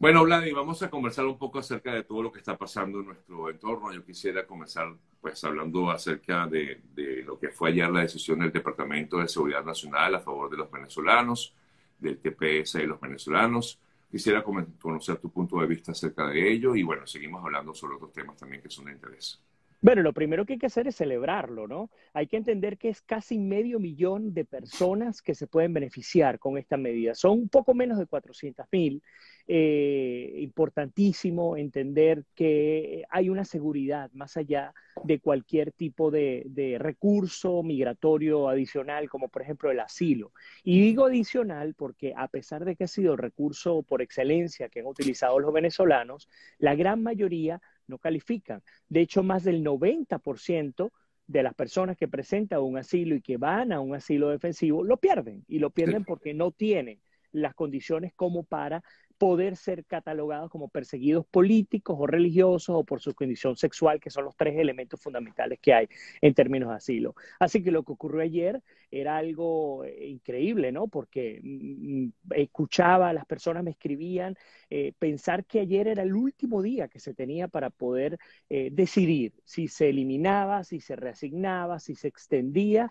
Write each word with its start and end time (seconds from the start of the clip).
Bueno, 0.00 0.22
Vladi, 0.22 0.52
vamos 0.52 0.80
a 0.82 0.90
conversar 0.90 1.26
un 1.26 1.36
poco 1.36 1.58
acerca 1.58 1.92
de 1.92 2.04
todo 2.04 2.22
lo 2.22 2.30
que 2.30 2.38
está 2.38 2.56
pasando 2.56 3.00
en 3.00 3.06
nuestro 3.06 3.50
entorno. 3.50 3.92
Yo 3.92 4.04
quisiera 4.04 4.46
comenzar 4.46 4.94
pues 5.20 5.42
hablando 5.42 5.90
acerca 5.90 6.46
de, 6.46 6.82
de, 6.94 7.24
lo 7.24 7.36
que 7.38 7.48
fue 7.48 7.70
ayer 7.70 7.90
la 7.90 8.02
decisión 8.02 8.38
del 8.38 8.52
Departamento 8.52 9.18
de 9.18 9.26
Seguridad 9.26 9.64
Nacional 9.64 10.14
a 10.14 10.20
favor 10.20 10.50
de 10.50 10.56
los 10.56 10.70
venezolanos, 10.70 11.52
del 11.98 12.18
TPS 12.20 12.74
de 12.74 12.86
los 12.86 13.00
venezolanos. 13.00 13.80
Quisiera 14.08 14.44
conocer 14.44 15.16
tu 15.18 15.30
punto 15.30 15.60
de 15.60 15.66
vista 15.66 15.90
acerca 15.90 16.28
de 16.28 16.48
ello 16.48 16.76
y 16.76 16.84
bueno, 16.84 17.04
seguimos 17.04 17.44
hablando 17.44 17.74
sobre 17.74 17.96
otros 17.96 18.12
temas 18.12 18.36
también 18.36 18.62
que 18.62 18.70
son 18.70 18.84
de 18.84 18.92
interés. 18.92 19.40
Bueno, 19.80 20.02
lo 20.02 20.12
primero 20.12 20.44
que 20.44 20.54
hay 20.54 20.58
que 20.58 20.66
hacer 20.66 20.88
es 20.88 20.96
celebrarlo, 20.96 21.68
¿no? 21.68 21.88
Hay 22.12 22.26
que 22.26 22.36
entender 22.36 22.78
que 22.78 22.88
es 22.88 23.00
casi 23.00 23.38
medio 23.38 23.78
millón 23.78 24.34
de 24.34 24.44
personas 24.44 25.22
que 25.22 25.36
se 25.36 25.46
pueden 25.46 25.72
beneficiar 25.72 26.40
con 26.40 26.58
esta 26.58 26.76
medida. 26.76 27.14
Son 27.14 27.32
un 27.38 27.48
poco 27.48 27.74
menos 27.74 27.96
de 27.98 28.06
400 28.06 28.66
mil. 28.72 29.02
Eh, 29.50 30.34
importantísimo 30.40 31.56
entender 31.56 32.24
que 32.34 33.04
hay 33.08 33.30
una 33.30 33.46
seguridad 33.46 34.10
más 34.12 34.36
allá 34.36 34.74
de 35.04 35.20
cualquier 35.20 35.72
tipo 35.72 36.10
de, 36.10 36.42
de 36.46 36.76
recurso 36.78 37.62
migratorio 37.62 38.48
adicional, 38.48 39.08
como 39.08 39.28
por 39.28 39.42
ejemplo 39.42 39.70
el 39.70 39.80
asilo. 39.80 40.32
Y 40.64 40.80
digo 40.80 41.06
adicional 41.06 41.74
porque 41.74 42.12
a 42.14 42.28
pesar 42.28 42.64
de 42.64 42.76
que 42.76 42.84
ha 42.84 42.88
sido 42.88 43.12
el 43.12 43.18
recurso 43.18 43.82
por 43.82 44.02
excelencia 44.02 44.68
que 44.68 44.80
han 44.80 44.86
utilizado 44.86 45.38
los 45.38 45.52
venezolanos, 45.52 46.28
la 46.58 46.74
gran 46.74 47.02
mayoría 47.02 47.62
no 47.88 47.98
califican. 47.98 48.62
De 48.88 49.00
hecho, 49.00 49.22
más 49.22 49.44
del 49.44 49.64
90% 49.64 50.92
de 51.26 51.42
las 51.42 51.54
personas 51.54 51.96
que 51.96 52.08
presentan 52.08 52.60
un 52.60 52.78
asilo 52.78 53.14
y 53.14 53.20
que 53.20 53.36
van 53.36 53.72
a 53.72 53.80
un 53.80 53.94
asilo 53.94 54.30
defensivo 54.30 54.82
lo 54.82 54.96
pierden 54.96 55.44
y 55.46 55.58
lo 55.58 55.70
pierden 55.70 56.04
porque 56.04 56.32
no 56.32 56.52
tienen 56.52 57.00
las 57.32 57.54
condiciones 57.54 58.12
como 58.14 58.42
para 58.44 58.82
poder 59.18 59.56
ser 59.56 59.84
catalogados 59.84 60.48
como 60.50 60.68
perseguidos 60.68 61.26
políticos 61.26 61.96
o 61.98 62.06
religiosos 62.06 62.74
o 62.76 62.84
por 62.84 63.00
su 63.00 63.14
condición 63.14 63.56
sexual, 63.56 64.00
que 64.00 64.10
son 64.10 64.24
los 64.24 64.36
tres 64.36 64.56
elementos 64.56 65.00
fundamentales 65.00 65.58
que 65.60 65.74
hay 65.74 65.88
en 66.20 66.34
términos 66.34 66.70
de 66.70 66.76
asilo. 66.76 67.14
Así 67.38 67.62
que 67.62 67.72
lo 67.72 67.82
que 67.82 67.92
ocurrió 67.92 68.22
ayer 68.22 68.62
era 68.90 69.18
algo 69.18 69.84
eh, 69.84 70.06
increíble, 70.06 70.72
¿no? 70.72 70.88
Porque 70.88 71.40
mm, 71.42 72.04
mm, 72.04 72.12
escuchaba, 72.36 73.12
las 73.12 73.26
personas 73.26 73.64
me 73.64 73.72
escribían, 73.72 74.36
eh, 74.70 74.92
pensar 74.98 75.44
que 75.44 75.60
ayer 75.60 75.88
era 75.88 76.02
el 76.02 76.14
último 76.14 76.62
día 76.62 76.88
que 76.88 77.00
se 77.00 77.12
tenía 77.12 77.48
para 77.48 77.70
poder 77.70 78.18
eh, 78.48 78.70
decidir 78.72 79.34
si 79.44 79.68
se 79.68 79.88
eliminaba, 79.90 80.62
si 80.64 80.80
se 80.80 80.96
reasignaba, 80.96 81.80
si 81.80 81.96
se 81.96 82.08
extendía. 82.08 82.90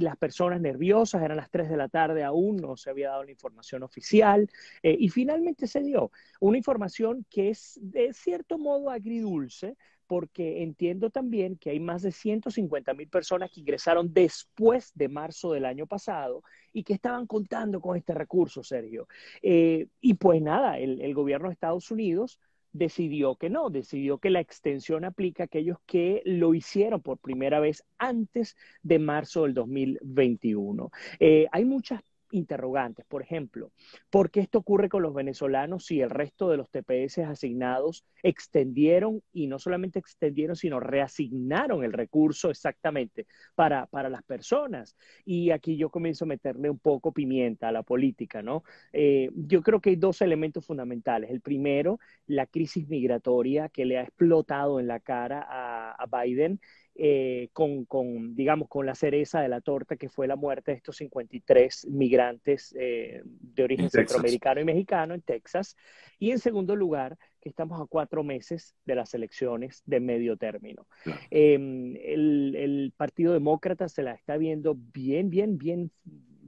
Las 0.00 0.16
personas 0.16 0.60
nerviosas, 0.60 1.22
eran 1.22 1.36
las 1.36 1.50
3 1.50 1.70
de 1.70 1.76
la 1.76 1.88
tarde 1.88 2.22
aún, 2.22 2.56
no 2.56 2.76
se 2.76 2.90
había 2.90 3.10
dado 3.10 3.24
la 3.24 3.30
información 3.30 3.82
oficial. 3.82 4.48
y 4.82 5.08
finalmente 5.08 5.66
se 5.66 5.82
dio 5.82 6.10
una 6.40 6.58
información 6.58 7.24
que 7.30 7.50
es 7.50 7.78
de 7.80 8.12
cierto 8.12 8.58
modo 8.58 8.90
agridulce, 8.90 9.76
porque 10.06 10.62
entiendo 10.62 11.10
también 11.10 11.56
que 11.56 11.70
hay 11.70 11.80
más 11.80 12.02
de 12.02 12.12
150 12.12 12.94
mil 12.94 13.08
personas 13.08 13.50
que 13.50 13.60
ingresaron 13.60 14.12
después 14.12 14.92
de 14.94 15.08
marzo 15.08 15.52
del 15.52 15.64
año 15.64 15.86
pasado 15.86 16.42
y 16.72 16.82
que 16.82 16.94
estaban 16.94 17.26
contando 17.26 17.80
con 17.80 17.96
este 17.96 18.14
recurso, 18.14 18.62
Sergio. 18.62 19.08
Eh, 19.42 19.88
y 20.00 20.14
pues 20.14 20.42
nada, 20.42 20.78
el, 20.78 21.14
gobierno 21.14 21.48
de 21.48 21.54
Estados 21.54 21.90
Unidos 21.90 22.38
decidió 22.74 23.36
que 23.36 23.48
no, 23.48 23.70
decidió 23.70 24.18
que 24.18 24.28
la 24.28 24.40
extensión 24.40 25.04
aplica 25.06 25.44
a 25.44 25.46
aquellos 25.46 25.78
que 25.86 26.20
lo 26.26 26.52
hicieron 26.54 27.00
por 27.00 27.18
primera 27.18 27.60
vez 27.60 27.84
antes 27.96 28.56
de 28.82 28.98
marzo 28.98 29.44
del 29.44 29.54
2021. 29.54 30.90
Eh, 31.20 31.46
hay 31.52 31.64
muchas 31.64 32.02
interrogantes. 32.34 33.04
Por 33.06 33.22
ejemplo, 33.22 33.72
¿por 34.10 34.30
qué 34.30 34.40
esto 34.40 34.58
ocurre 34.58 34.88
con 34.88 35.02
los 35.02 35.14
venezolanos 35.14 35.86
si 35.86 36.00
el 36.00 36.10
resto 36.10 36.48
de 36.48 36.56
los 36.56 36.70
TPS 36.70 37.18
asignados 37.18 38.04
extendieron 38.22 39.22
y 39.32 39.46
no 39.46 39.58
solamente 39.58 39.98
extendieron, 39.98 40.56
sino 40.56 40.80
reasignaron 40.80 41.84
el 41.84 41.92
recurso 41.92 42.50
exactamente 42.50 43.26
para, 43.54 43.86
para 43.86 44.08
las 44.08 44.22
personas? 44.22 44.96
Y 45.24 45.50
aquí 45.50 45.76
yo 45.76 45.90
comienzo 45.90 46.24
a 46.24 46.28
meterle 46.28 46.70
un 46.70 46.78
poco 46.78 47.12
pimienta 47.12 47.68
a 47.68 47.72
la 47.72 47.82
política, 47.82 48.42
¿no? 48.42 48.64
Eh, 48.92 49.30
yo 49.34 49.62
creo 49.62 49.80
que 49.80 49.90
hay 49.90 49.96
dos 49.96 50.20
elementos 50.20 50.66
fundamentales. 50.66 51.30
El 51.30 51.40
primero, 51.40 51.98
la 52.26 52.46
crisis 52.46 52.88
migratoria 52.88 53.68
que 53.68 53.84
le 53.84 53.98
ha 53.98 54.02
explotado 54.02 54.80
en 54.80 54.86
la 54.88 55.00
cara 55.00 55.46
a, 55.48 55.92
a 55.92 56.22
Biden 56.22 56.60
eh, 56.96 57.48
con, 57.52 57.84
con, 57.86 58.36
digamos, 58.36 58.68
con 58.68 58.86
la 58.86 58.94
cereza 58.94 59.40
de 59.40 59.48
la 59.48 59.60
torta 59.60 59.96
que 59.96 60.08
fue 60.08 60.28
la 60.28 60.36
muerte 60.36 60.70
de 60.70 60.76
estos 60.76 60.96
53 60.98 61.88
migrantes 61.90 62.74
eh, 62.78 63.20
de 63.24 63.64
origen 63.64 63.90
centroamericano 63.90 64.60
y 64.60 64.64
mexicano 64.64 65.14
en 65.14 65.22
Texas. 65.22 65.76
Y 66.20 66.30
en 66.30 66.38
segundo 66.38 66.76
lugar, 66.76 67.18
que 67.40 67.48
estamos 67.48 67.80
a 67.80 67.86
cuatro 67.86 68.22
meses 68.22 68.76
de 68.84 68.94
las 68.94 69.12
elecciones 69.14 69.82
de 69.86 69.98
medio 69.98 70.36
término. 70.36 70.86
Em, 71.30 71.96
el, 71.96 72.54
el 72.56 72.92
Partido 72.96 73.32
Demócrata 73.32 73.88
se 73.88 74.02
la 74.02 74.12
está 74.12 74.36
viendo 74.36 74.76
bien, 74.76 75.30
bien, 75.30 75.58
bien 75.58 75.90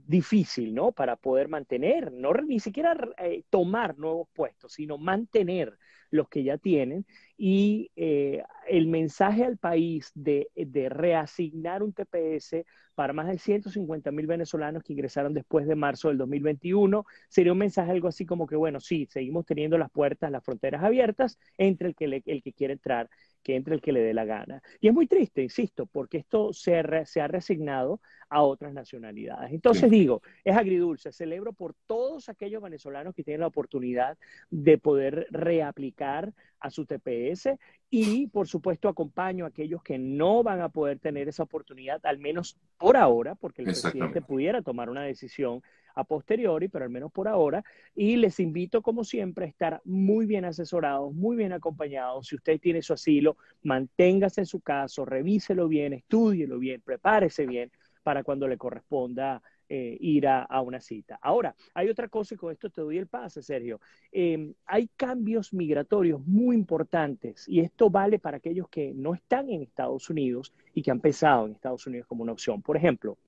difícil, 0.07 0.75
¿no? 0.75 0.93
Para 0.93 1.17
poder 1.17 1.49
mantener, 1.49 2.13
no 2.13 2.33
ni 2.33 2.61
siquiera 2.61 2.97
eh, 3.19 3.45
tomar 3.51 3.99
nuevos 3.99 4.29
puestos, 4.33 4.73
sino 4.73 4.99
mantener 4.99 5.77
los 6.11 6.29
que 6.29 6.45
ya 6.45 6.59
tienen. 6.59 7.07
Y 7.37 7.91
eh, 7.97 8.43
el 8.69 8.87
mensaje 8.87 9.45
al 9.45 9.59
país 9.59 10.11
de, 10.15 10.49
de, 10.55 10.89
reasignar 10.89 11.83
un 11.83 11.93
TPS 11.93 12.65
para 12.95 13.13
más 13.13 13.27
de 13.27 13.39
150 13.39 14.11
mil 14.11 14.27
venezolanos 14.27 14.83
que 14.83 14.95
ingresaron 14.95 15.35
después 15.35 15.67
de 15.67 15.75
marzo 15.75 16.09
del 16.09 16.17
2021 16.17 17.05
sería 17.29 17.53
un 17.53 17.59
mensaje 17.59 17.91
algo 17.91 18.09
así 18.09 18.25
como 18.25 18.47
que, 18.47 18.57
bueno, 18.57 18.81
sí, 18.81 19.07
seguimos 19.11 19.45
teniendo 19.45 19.77
las 19.77 19.91
puertas, 19.91 20.31
las 20.31 20.43
fronteras 20.45 20.83
abiertas 20.83 21.39
entre 21.59 21.89
el 21.89 21.95
que, 21.95 22.07
le, 22.07 22.23
el 22.25 22.43
que 22.43 22.53
quiere 22.55 22.73
entrar 22.73 23.11
que 23.43 23.55
entre 23.55 23.75
el 23.75 23.81
que 23.81 23.93
le 23.93 24.01
dé 24.01 24.15
la 24.15 24.25
gana. 24.25 24.63
Y 24.81 24.89
es 24.89 24.95
muy 24.95 25.07
triste, 25.07 25.43
insisto, 25.43 25.87
porque 25.87 26.19
esto 26.19 26.53
se, 26.53 26.83
se 27.05 27.21
ha 27.21 27.29
reasignado 27.29 28.01
a 28.29 28.43
otras 28.43 28.73
nacionalidades. 28.73 29.53
Entonces 29.53 29.91
digo, 29.91 30.23
es 30.45 30.57
agridulce, 30.57 31.13
celebro 31.13 31.53
por 31.53 31.75
todos 31.87 32.29
aquellos 32.29 32.63
venezolanos 32.63 33.15
que 33.15 33.23
tienen 33.23 33.41
la 33.41 33.47
oportunidad 33.47 34.19
de 34.51 34.79
poder 34.79 35.27
reaplicar 35.31 36.33
a 36.59 36.71
su 36.71 36.87
TPS 36.87 37.51
y 37.91 38.27
por 38.29 38.49
supuesto 38.49 38.89
acompaño 38.89 39.45
a 39.45 39.49
aquellos 39.49 39.83
que 39.83 39.99
no 39.99 40.43
van 40.43 40.61
a 40.61 40.69
poder 40.69 40.99
tener 40.99 41.29
esa 41.29 41.45
oportunidad, 41.45 42.05
al 42.05 42.19
menos 42.19 42.59
por 42.79 42.97
ahora, 42.97 43.35
porque 43.35 43.63
el 43.63 43.67
presidente 43.67 44.23
pudiera 44.23 44.63
tomar 44.63 44.91
una 44.91 45.03
decisión 45.03 45.63
a 45.95 46.05
posteriori, 46.05 46.69
pero 46.69 46.85
al 46.85 46.91
menos 46.91 47.11
por 47.11 47.27
ahora. 47.27 47.65
Y 47.95 48.17
les 48.17 48.39
invito, 48.39 48.83
como 48.83 49.03
siempre, 49.03 49.47
a 49.47 49.49
estar 49.49 49.81
muy 49.85 50.27
bien 50.27 50.45
asesorados, 50.45 51.15
muy 51.15 51.37
bien 51.37 51.53
acompañados. 51.53 52.29
Si 52.29 52.37
usted 52.37 52.61
tiene 52.61 52.83
su 52.83 52.93
asilo, 52.93 53.39
manténgase 53.63 54.43
en 54.43 54.47
su 54.47 54.61
caso, 54.61 55.05
revíselo 55.07 55.69
bien, 55.69 55.95
estúdielo 55.95 56.59
bien, 56.59 56.83
prepárese 56.83 57.47
bien 57.47 57.73
para 58.07 58.23
cuando 58.23 58.47
le 58.47 58.57
corresponda 58.57 59.43
eh, 59.69 59.97
ir 59.99 60.29
a, 60.29 60.47
una 60.61 60.81
cita. 60.81 61.19
Ahora, 61.21 61.57
hay 61.75 61.89
otra 61.89 62.07
cosa 62.07 62.35
y 62.35 62.37
con 62.37 62.53
esto 62.53 62.71
te 62.71 62.81
doy 62.83 62.99
el 62.99 63.09
pase, 63.09 63.43
Sergio. 63.43 63.81
Em, 64.13 64.55
hay 64.65 64.87
cambios 64.97 65.53
migratorios 65.53 66.25
muy 66.25 66.55
importantes 66.55 67.49
y 67.49 67.59
esto 67.59 67.91
vale 67.91 68.21
para 68.21 68.37
aquellos 68.37 68.69
que 68.69 68.95
no 68.95 69.13
están 69.13 69.51
en 69.51 69.63
Estados 69.63 70.09
Unidos 70.09 70.55
y 70.73 70.83
que 70.83 70.93
han 70.93 71.01
pensado 71.01 71.47
en 71.47 71.55
Estados 71.55 71.85
Unidos 71.89 72.07
como 72.07 72.23
una 72.23 72.31
opción. 72.31 72.63
Por 72.63 72.77
ejemplo, 72.77 73.19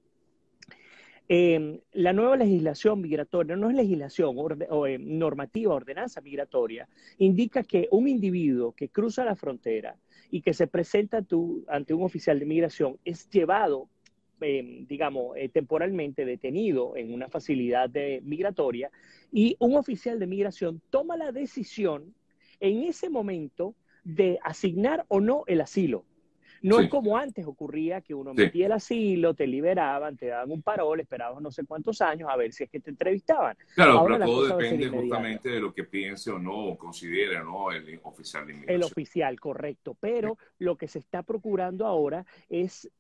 eh, 1.29 1.81
la 1.93 2.13
nueva 2.13 2.37
legislación 2.37 3.01
migratoria, 3.01 3.57
no 3.57 3.69
es 3.69 3.75
legislación 3.75 4.37
o 4.71 4.87
eh, 4.87 4.97
normativa, 4.99 5.75
ordenanza 5.75 6.21
migratoria, 6.21 6.89
indica 7.19 7.65
que 7.65 7.89
un 7.91 8.07
individuo 8.07 8.71
que 8.77 8.91
cruza 8.91 9.25
la 9.25 9.35
frontera 9.35 9.97
y 10.31 10.41
que 10.41 10.55
se 10.55 10.67
presenta 10.67 11.25
ante 11.69 11.95
un 11.95 12.03
oficial 12.03 12.39
de 12.39 12.47
migración 12.47 12.99
es 13.05 13.29
llevado, 13.29 13.89
em, 14.41 14.87
digamos, 14.87 15.37
eh, 15.37 15.49
temporalmente 15.49 16.25
detenido 16.25 16.97
en 16.97 17.13
una 17.13 17.29
facilidad 17.29 17.89
de, 17.89 18.21
migratoria 18.25 18.91
y 19.33 19.57
un 19.59 19.77
oficial 19.77 20.19
de 20.19 20.27
migración 20.27 20.81
toma 20.91 21.17
la 21.17 21.33
decisión 21.33 22.15
en 22.61 22.85
ese 22.85 23.11
momento 23.11 23.75
de 24.05 24.39
asignar 24.43 25.05
o 25.09 25.21
no 25.21 25.45
el 25.47 25.61
asilo. 25.61 26.05
No 26.63 26.81
es 26.81 26.89
como 26.89 27.17
antes 27.17 27.47
ocurría 27.47 28.01
que 28.01 28.15
uno 28.15 28.35
metía 28.35 28.67
el 28.67 28.73
asilo, 28.73 29.35
te 29.35 29.47
liberaban, 29.47 30.17
te 30.17 30.27
daban 30.27 30.51
un 30.51 30.63
parol, 30.63 31.01
esperabas 31.01 31.41
no 31.41 31.51
sé 31.51 31.65
cuántos 31.65 32.01
años 32.01 32.29
a 32.31 32.37
ver 32.37 32.53
si 32.53 32.65
es 32.65 32.71
que 32.71 32.81
te 32.81 32.91
entrevistaban. 32.91 33.57
Claro, 33.75 34.05
pero 34.05 34.25
todo 34.25 34.57
depende 34.57 34.89
justamente 34.89 35.51
de 35.51 35.61
lo 35.61 35.73
que 35.73 35.85
piense 35.85 36.31
o 36.31 36.39
no, 36.39 36.71
o 36.71 36.79
considere 36.79 37.39
no 37.41 37.71
el 37.71 38.01
oficial 38.03 38.47
de 38.47 38.53
inmigración. 38.53 38.77
El 38.77 38.83
oficial, 38.83 39.41
correcto. 39.41 39.97
Pero 40.01 40.37
lo 40.59 40.77
que 40.77 40.89
se 40.89 40.99
está 40.99 41.23
procurando 41.23 41.87
ahora 41.87 42.27
es 42.49 42.91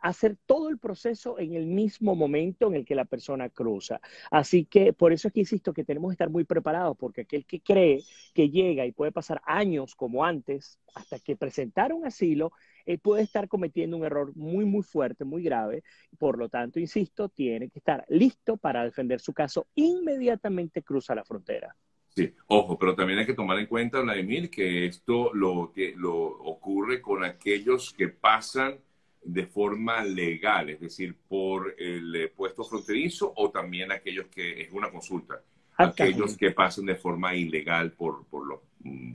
hacer 0.00 0.36
todo 0.46 0.68
el 0.68 0.78
proceso 0.78 1.38
en 1.38 1.54
el 1.54 1.66
mismo 1.66 2.14
momento 2.14 2.68
en 2.68 2.74
el 2.74 2.84
que 2.84 2.94
la 2.94 3.04
persona 3.04 3.48
cruza. 3.48 4.00
Así 4.30 4.64
que 4.64 4.92
por 4.92 5.12
eso 5.12 5.28
es 5.28 5.34
que 5.34 5.40
insisto 5.40 5.72
que 5.72 5.84
tenemos 5.84 6.10
que 6.10 6.14
estar 6.14 6.30
muy 6.30 6.44
preparados, 6.44 6.96
porque 6.96 7.22
aquel 7.22 7.44
que 7.46 7.60
cree 7.60 8.02
que 8.34 8.50
llega 8.50 8.86
y 8.86 8.92
puede 8.92 9.12
pasar 9.12 9.40
años 9.44 9.94
como 9.94 10.24
antes, 10.24 10.78
hasta 10.94 11.18
que 11.18 11.36
presentar 11.36 11.92
un 11.92 12.06
asilo, 12.06 12.52
eh, 12.86 12.96
puede 12.96 13.22
estar 13.22 13.48
cometiendo 13.48 13.96
un 13.96 14.04
error 14.04 14.34
muy, 14.34 14.64
muy 14.64 14.82
fuerte, 14.82 15.24
muy 15.24 15.42
grave. 15.42 15.82
Por 16.18 16.38
lo 16.38 16.48
tanto, 16.48 16.80
insisto, 16.80 17.28
tiene 17.28 17.68
que 17.68 17.80
estar 17.80 18.04
listo 18.08 18.56
para 18.56 18.84
defender 18.84 19.20
su 19.20 19.34
caso 19.34 19.66
inmediatamente 19.74 20.82
cruza 20.82 21.14
la 21.14 21.24
frontera. 21.24 21.74
Sí, 22.08 22.34
ojo, 22.46 22.78
pero 22.78 22.96
también 22.96 23.20
hay 23.20 23.26
que 23.26 23.34
tomar 23.34 23.58
en 23.58 23.66
cuenta, 23.66 24.00
Vladimir, 24.00 24.50
que 24.50 24.86
esto 24.86 25.32
lo, 25.34 25.70
que, 25.72 25.94
lo 25.96 26.14
ocurre 26.14 27.00
con 27.00 27.22
aquellos 27.24 27.92
que 27.92 28.08
pasan 28.08 28.80
de 29.22 29.46
forma 29.46 30.04
legal, 30.04 30.70
es 30.70 30.80
decir, 30.80 31.16
por 31.28 31.74
el 31.78 32.14
eh, 32.14 32.28
puesto 32.28 32.64
fronterizo 32.64 33.32
o 33.36 33.50
también 33.50 33.92
aquellos 33.92 34.26
que 34.26 34.60
es 34.62 34.72
una 34.72 34.90
consulta, 34.90 35.42
aquellos 35.76 36.36
que 36.36 36.50
pasan 36.50 36.86
de 36.86 36.96
forma 36.96 37.34
ilegal 37.34 37.92
por, 37.92 38.24
por 38.26 38.46
los 38.46 38.60
mm, 38.80 39.12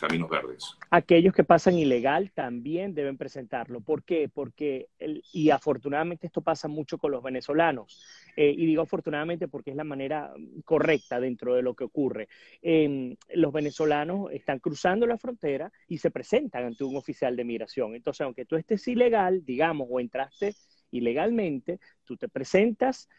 caminos 0.00 0.28
verdes. 0.28 0.76
Aquellos 0.90 1.34
que 1.34 1.44
pasan 1.44 1.74
ilegal 1.74 2.32
también 2.32 2.94
deben 2.94 3.16
presentarlo. 3.16 3.80
¿Por 3.80 4.02
qué? 4.02 4.28
Porque, 4.32 4.88
y 5.32 5.50
afortunadamente 5.50 6.26
esto 6.26 6.40
pasa 6.40 6.66
mucho 6.66 6.98
con 6.98 7.12
los 7.12 7.22
venezolanos, 7.22 8.02
eh, 8.42 8.54
y 8.56 8.64
digo 8.64 8.80
afortunadamente 8.80 9.48
porque 9.48 9.68
es 9.68 9.76
la 9.76 9.84
manera 9.84 10.32
correcta 10.64 11.20
dentro 11.20 11.54
de 11.54 11.60
lo 11.60 11.74
que 11.74 11.84
ocurre. 11.84 12.26
Em, 12.62 13.14
los 13.34 13.52
venezolanos 13.52 14.32
están 14.32 14.60
cruzando 14.60 15.06
la 15.06 15.18
frontera 15.18 15.70
y 15.86 15.98
se 15.98 16.10
presentan 16.10 16.64
ante 16.64 16.84
un 16.84 16.96
oficial 16.96 17.36
de 17.36 17.44
migración. 17.44 17.94
Entonces, 17.94 18.22
aunque 18.22 18.46
tú 18.46 18.56
estés 18.56 18.88
ilegal, 18.88 19.44
digamos, 19.44 19.88
o 19.90 20.00
entraste 20.00 20.54
ilegalmente, 20.90 21.80
tú 22.02 22.16
te 22.16 22.30
presentas 22.30 23.10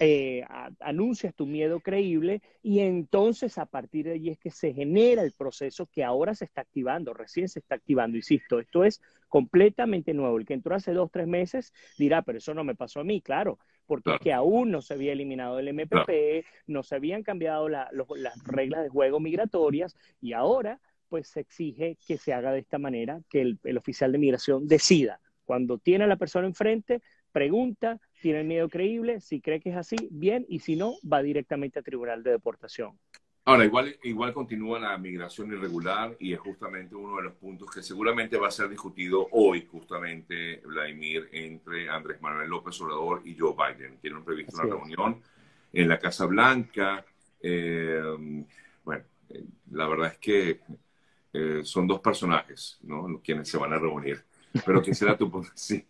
eh, 0.00 0.44
anuncias 0.80 1.34
tu 1.34 1.46
miedo 1.46 1.78
creíble 1.78 2.42
y 2.62 2.80
entonces 2.80 3.58
a 3.58 3.66
partir 3.66 4.06
de 4.06 4.12
allí 4.12 4.30
es 4.30 4.38
que 4.38 4.50
se 4.50 4.72
genera 4.72 5.22
el 5.22 5.32
proceso 5.32 5.86
que 5.86 6.02
ahora 6.02 6.34
se 6.34 6.46
está 6.46 6.62
activando, 6.62 7.14
recién 7.14 7.48
se 7.48 7.60
está 7.60 7.76
activando, 7.76 8.16
insisto, 8.16 8.58
esto 8.58 8.82
es 8.82 9.00
completamente 9.28 10.12
nuevo. 10.12 10.38
El 10.38 10.46
que 10.46 10.54
entró 10.54 10.74
hace 10.74 10.92
dos, 10.92 11.10
tres 11.12 11.28
meses 11.28 11.72
dirá, 11.96 12.22
pero 12.22 12.38
eso 12.38 12.54
no 12.54 12.64
me 12.64 12.74
pasó 12.74 13.00
a 13.00 13.04
mí, 13.04 13.20
claro, 13.20 13.58
porque 13.86 14.14
es 14.14 14.20
que 14.20 14.32
aún 14.32 14.72
no 14.72 14.82
se 14.82 14.94
había 14.94 15.12
eliminado 15.12 15.60
el 15.60 15.68
MPP, 15.68 16.44
no 16.66 16.82
se 16.82 16.96
habían 16.96 17.22
cambiado 17.22 17.68
las 17.68 17.88
reglas 18.44 18.82
de 18.82 18.88
juego 18.88 19.20
migratorias 19.20 19.96
y 20.20 20.32
ahora 20.32 20.80
pues 21.08 21.28
se 21.28 21.40
exige 21.40 21.98
que 22.06 22.18
se 22.18 22.32
haga 22.32 22.50
de 22.50 22.58
esta 22.58 22.78
manera, 22.78 23.20
que 23.30 23.40
el, 23.40 23.60
el 23.62 23.76
oficial 23.76 24.10
de 24.10 24.18
migración 24.18 24.66
decida. 24.66 25.20
Cuando 25.44 25.78
tiene 25.78 26.04
a 26.04 26.08
la 26.08 26.16
persona 26.16 26.46
enfrente, 26.48 27.02
pregunta, 27.30 28.00
tiene 28.24 28.40
el 28.40 28.46
miedo 28.46 28.70
creíble, 28.70 29.20
si 29.20 29.42
cree 29.42 29.60
que 29.60 29.68
es 29.68 29.76
así, 29.76 29.96
bien, 30.10 30.46
y 30.48 30.60
si 30.60 30.76
no, 30.76 30.94
va 31.06 31.22
directamente 31.22 31.78
a 31.78 31.82
tribunal 31.82 32.22
de 32.22 32.30
deportación. 32.30 32.98
Ahora, 33.44 33.66
igual, 33.66 33.98
igual 34.02 34.32
continúa 34.32 34.80
la 34.80 34.96
migración 34.96 35.52
irregular 35.52 36.16
y 36.18 36.32
es 36.32 36.40
justamente 36.40 36.94
uno 36.94 37.18
de 37.18 37.24
los 37.24 37.34
puntos 37.34 37.70
que 37.70 37.82
seguramente 37.82 38.38
va 38.38 38.48
a 38.48 38.50
ser 38.50 38.70
discutido 38.70 39.28
hoy, 39.32 39.68
justamente, 39.70 40.62
Vladimir, 40.64 41.28
entre 41.32 41.90
Andrés 41.90 42.22
Manuel 42.22 42.48
López 42.48 42.80
Obrador 42.80 43.20
y 43.26 43.36
Joe 43.38 43.52
Biden. 43.52 43.98
Tienen 43.98 44.24
previsto 44.24 44.56
una 44.56 44.74
reunión 44.74 45.20
en 45.70 45.86
la 45.86 45.98
Casa 45.98 46.24
Blanca. 46.24 47.04
Eh, 47.42 48.00
bueno, 48.82 49.04
eh, 49.28 49.44
la 49.70 49.86
verdad 49.86 50.12
es 50.12 50.18
que 50.18 50.60
eh, 51.30 51.60
son 51.62 51.86
dos 51.86 52.00
personajes, 52.00 52.78
¿no? 52.84 53.20
Quienes 53.22 53.50
se 53.50 53.58
van 53.58 53.74
a 53.74 53.78
reunir. 53.78 54.24
Pero 54.64 54.80
quisiera 54.80 55.14
tu 55.14 55.30
punto, 55.30 55.50
sí, 55.54 55.84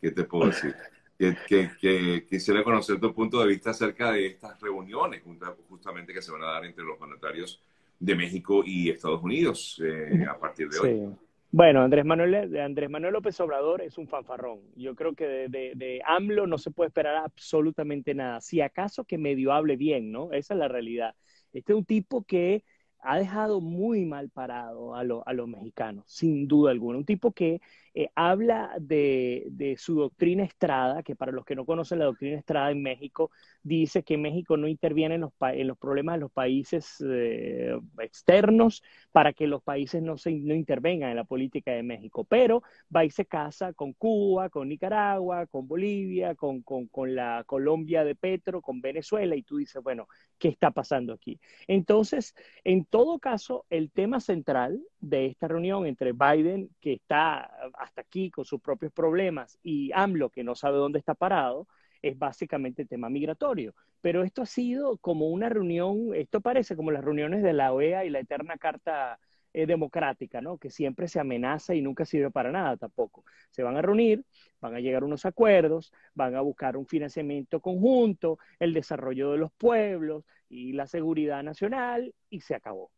¿qué 0.00 0.10
te 0.10 0.24
puedo 0.24 0.46
decir? 0.46 0.74
Que, 1.18 2.26
quisiera 2.28 2.62
conocer 2.62 3.00
tu 3.00 3.12
punto 3.14 3.40
de 3.40 3.48
vista 3.48 3.70
acerca 3.70 4.12
de 4.12 4.26
estas 4.26 4.60
reuniones 4.60 5.22
justamente 5.68 6.12
que 6.12 6.22
se 6.22 6.32
van 6.32 6.42
a 6.42 6.52
dar 6.52 6.64
entre 6.64 6.84
los 6.84 6.98
mandatarios 6.98 7.62
de 7.98 8.14
México 8.14 8.62
y 8.64 8.90
Estados 8.90 9.22
Unidos 9.22 9.80
eh, 9.84 10.24
a 10.28 10.38
partir 10.38 10.68
de 10.68 10.78
hoy. 10.78 11.16
Bueno, 11.50 11.82
Andrés 11.82 12.04
Manuel, 12.04 12.56
Andrés 12.58 12.90
Manuel 12.90 13.14
López 13.14 13.40
Obrador 13.40 13.80
es 13.80 13.96
un 13.96 14.08
fanfarrón. 14.08 14.60
Yo 14.74 14.94
creo 14.94 15.14
que 15.14 15.26
de, 15.26 15.72
de, 15.74 16.02
AMLO 16.04 16.46
no 16.46 16.58
se 16.58 16.70
puede 16.70 16.88
esperar 16.88 17.16
absolutamente 17.16 18.14
nada. 18.14 18.40
Si 18.40 18.60
acaso 18.60 19.04
que 19.04 19.16
medio 19.16 19.52
hable 19.52 19.76
bien, 19.76 20.12
¿no? 20.12 20.32
Esa 20.32 20.52
es 20.54 20.60
la 20.60 20.68
realidad. 20.68 21.14
Este 21.52 21.72
es 21.72 21.78
un 21.78 21.84
tipo 21.86 22.24
que 22.24 22.64
ha 23.00 23.18
dejado 23.18 23.60
muy 23.60 24.04
mal 24.04 24.28
parado 24.28 24.94
a, 24.94 25.00
a 25.00 25.32
los 25.32 25.48
mexicanos, 25.48 26.04
sin 26.08 26.46
duda 26.48 26.72
alguna. 26.72 26.98
Un 26.98 27.04
tipo 27.04 27.32
que 27.32 27.60
eh, 27.98 28.10
habla 28.14 28.74
de, 28.78 29.74
su 29.78 29.94
doctrina 29.94 30.44
Estrada, 30.44 31.02
que 31.02 31.16
para 31.16 31.32
los 31.32 31.46
que 31.46 31.54
no 31.54 31.64
conocen 31.64 31.98
la 31.98 32.04
doctrina 32.04 32.36
Estrada 32.36 32.70
en 32.70 32.82
México, 32.82 33.30
dice 33.62 34.02
que 34.02 34.18
México 34.18 34.58
no 34.58 34.68
interviene 34.68 35.14
en 35.14 35.22
los, 35.22 35.32
en 35.40 35.66
los 35.66 35.78
problemas 35.78 36.16
de 36.16 36.20
los 36.20 36.30
países 36.30 37.02
eh, 37.08 37.74
externos 38.00 38.82
para 39.12 39.32
que 39.32 39.46
los 39.46 39.62
países 39.62 40.02
no, 40.02 40.18
se, 40.18 40.30
no 40.32 40.54
intervengan 40.54 41.08
en 41.08 41.16
la 41.16 41.24
política 41.24 41.72
de 41.72 41.82
México, 41.82 42.24
pero 42.24 42.62
va 42.94 43.06
y 43.06 43.10
se 43.10 43.24
casa 43.24 43.72
con 43.72 43.94
Cuba, 43.94 44.50
con 44.50 44.68
Nicaragua, 44.68 45.46
con 45.46 45.66
Bolivia, 45.66 46.34
con, 46.34 46.60
con, 46.60 46.88
con 46.88 47.14
la 47.14 47.44
Colombia 47.46 48.04
de 48.04 48.14
Petro, 48.14 48.60
con 48.60 48.82
Venezuela, 48.82 49.34
y 49.36 49.42
tú 49.42 49.56
dices, 49.56 49.82
bueno, 49.82 50.06
¿qué 50.38 50.48
está 50.48 50.70
pasando 50.70 51.14
aquí? 51.14 51.40
Entonces, 51.66 52.34
en 52.62 52.84
todo 52.84 53.18
caso, 53.18 53.64
el 53.70 53.90
tema 53.90 54.20
central 54.20 54.82
de 55.00 55.26
esta 55.26 55.48
reunión 55.48 55.86
entre 55.86 56.12
Biden, 56.12 56.68
que 56.80 56.92
está 56.92 57.50
hasta 57.86 58.02
aquí 58.02 58.30
con 58.30 58.44
sus 58.44 58.60
propios 58.60 58.92
problemas, 58.92 59.58
y 59.62 59.90
AMLO, 59.94 60.30
que 60.30 60.44
no 60.44 60.54
sabe 60.54 60.78
dónde 60.78 60.98
está 60.98 61.14
parado, 61.14 61.68
es 62.02 62.18
básicamente 62.18 62.84
tema 62.84 63.08
migratorio. 63.08 63.74
Pero 64.00 64.22
esto 64.22 64.42
ha 64.42 64.46
sido 64.46 64.98
como 64.98 65.28
una 65.28 65.48
reunión, 65.48 66.14
esto 66.14 66.40
parece 66.40 66.76
como 66.76 66.90
las 66.90 67.04
reuniones 67.04 67.42
de 67.42 67.52
la 67.52 67.72
OEA 67.72 68.04
y 68.04 68.10
la 68.10 68.20
eterna 68.20 68.56
Carta 68.58 69.18
eh, 69.52 69.66
Democrática, 69.66 70.40
¿no? 70.40 70.58
Que 70.58 70.70
siempre 70.70 71.08
se 71.08 71.18
amenaza 71.18 71.74
y 71.74 71.82
nunca 71.82 72.04
sirve 72.04 72.30
para 72.30 72.52
nada 72.52 72.76
tampoco. 72.76 73.24
Se 73.50 73.62
van 73.62 73.76
a 73.76 73.82
reunir, 73.82 74.24
van 74.60 74.74
a 74.74 74.80
llegar 74.80 75.02
a 75.02 75.06
unos 75.06 75.24
acuerdos, 75.24 75.92
van 76.14 76.34
a 76.34 76.42
buscar 76.42 76.76
un 76.76 76.86
financiamiento 76.86 77.60
conjunto, 77.60 78.38
el 78.58 78.74
desarrollo 78.74 79.32
de 79.32 79.38
los 79.38 79.52
pueblos 79.52 80.24
y 80.48 80.72
la 80.72 80.86
seguridad 80.86 81.42
nacional 81.42 82.14
y 82.30 82.40
se 82.40 82.54
acabó. 82.54 82.90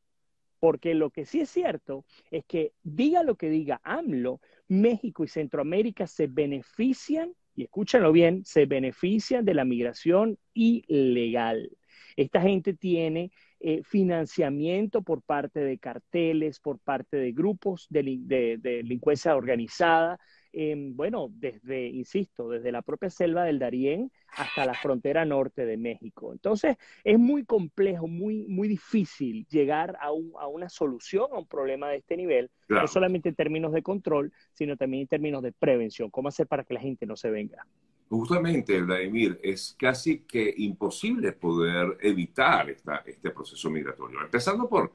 Porque 0.61 0.95
lo 0.95 1.11
que 1.11 1.25
sí 1.25 1.41
es 1.41 1.51
cierto 1.51 2.05
es 2.31 2.45
que 2.45 2.73
diga 2.83 3.23
lo 3.23 3.37
que 3.37 3.49
diga 3.51 3.81
AMLO, 3.85 4.41
México 4.69 5.25
y 5.25 5.29
Centroamérica 5.29 6.07
se 6.07 6.27
benefician, 6.27 7.33
y 7.55 7.65
escúchanlo 7.65 8.13
bien, 8.13 8.45
se 8.45 8.67
benefician 8.67 9.45
de 9.45 9.55
la 9.55 9.65
migración 9.65 10.39
ilegal. 10.55 11.71
Esta 12.17 12.41
gente 12.41 12.75
tiene 12.75 13.31
eh, 13.61 13.83
financiamiento 13.85 15.03
por 15.03 15.23
parte 15.23 15.61
de 15.61 15.79
carteles, 15.79 16.61
por 16.61 16.79
parte 16.79 17.17
de 17.17 17.33
grupos 17.33 17.87
de 17.91 18.59
delincuencia 18.61 19.37
organizada, 19.37 20.19
bueno, 20.53 21.29
desde, 21.31 21.87
insisto, 21.87 22.49
desde 22.49 22.73
la 22.73 22.83
propia 22.83 23.11
selva 23.11 23.45
del 23.45 23.59
Darién 23.59 24.11
hasta 24.37 24.65
la 24.67 24.75
frontera 24.75 25.25
norte 25.25 25.67
de 25.67 25.77
México. 25.77 26.33
Entonces, 26.33 26.77
es 27.05 27.19
muy 27.19 27.45
complejo, 27.45 28.07
muy, 28.07 28.47
muy 28.49 28.69
difícil 28.69 29.47
llegar 29.49 29.97
a, 30.01 30.11
una 30.13 30.69
solución 30.69 31.27
a 31.33 31.39
un 31.39 31.47
problema 31.47 31.89
de 31.89 31.99
este 31.99 32.17
nivel, 32.17 32.51
no 32.69 32.87
solamente 32.87 33.29
en 33.29 33.35
términos 33.35 33.73
de 33.73 33.83
control, 33.83 34.33
sino 34.53 34.77
también 34.77 35.03
en 35.03 35.09
términos 35.09 35.43
de 35.43 35.53
prevención. 35.53 36.11
¿Cómo 36.11 36.29
hacer 36.29 36.47
para 36.47 36.65
que 36.65 36.75
la 36.75 36.81
gente 36.81 37.07
no 37.07 37.17
se 37.17 37.31
venga? 37.31 37.67
Justamente, 38.09 38.81
Vladimir, 38.81 39.39
es 39.43 39.77
casi 39.79 40.21
que 40.21 40.55
imposible 40.57 41.33
poder 41.33 41.99
evitar 42.01 42.71
esta, 42.71 43.03
este 43.05 43.31
proceso 43.31 43.69
migratorio, 43.69 44.23
empezando 44.23 44.67
por, 44.67 44.93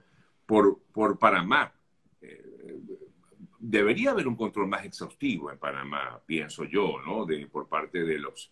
por, 0.47 0.79
por 0.91 1.19
Panamá. 1.19 1.71
Eh, 2.21 2.43
debería 3.65 4.11
haber 4.11 4.27
un 4.27 4.35
control 4.35 4.67
más 4.67 4.83
exhaustivo 4.83 5.49
en 5.49 5.57
Panamá, 5.57 6.19
pienso 6.25 6.65
yo, 6.65 6.97
¿no? 7.05 7.25
De, 7.25 7.47
por 7.47 7.69
parte 7.69 8.03
de 8.03 8.19
los 8.19 8.51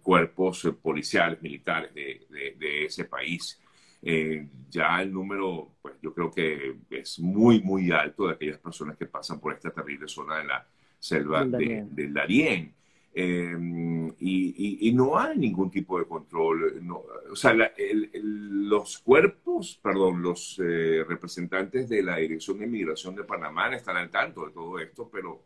cuerpos 0.00 0.72
policiales, 0.80 1.42
militares 1.42 1.92
de, 1.92 2.84
ese 2.84 3.06
país. 3.06 3.60
Eh, 4.00 4.46
ya 4.70 5.02
el 5.02 5.12
número, 5.12 5.72
pues 5.82 5.94
yo 6.00 6.14
creo 6.14 6.30
que 6.30 6.76
es 6.90 7.18
muy, 7.18 7.60
muy 7.62 7.90
alto 7.90 8.28
de 8.28 8.34
aquellas 8.34 8.58
personas 8.58 8.96
que 8.96 9.06
pasan 9.06 9.40
por 9.40 9.54
esta 9.54 9.70
terrible 9.70 10.06
zona 10.06 10.38
de 10.38 10.44
la 10.44 10.66
selva 11.00 11.44
del 11.44 12.14
Darién. 12.14 12.72
Em, 13.16 14.12
y, 14.18 14.92
no 14.92 15.16
hay 15.16 15.38
ningún 15.38 15.70
tipo 15.70 15.98
de 16.00 16.04
control. 16.04 16.82
o 17.30 17.36
sea, 17.36 17.54
los 17.54 18.98
cuerpos, 18.98 19.78
perdón, 19.80 20.20
los 20.20 20.60
eh, 20.60 21.04
representantes 21.06 21.88
de 21.88 22.02
la 22.02 22.16
Dirección 22.16 22.58
de 22.58 22.66
Inmigración 22.66 23.14
de 23.14 23.22
Panamá 23.22 23.74
están 23.74 23.96
al 23.96 24.10
tanto 24.10 24.46
de 24.46 24.52
todo 24.52 24.80
esto, 24.80 25.08
pero 25.12 25.42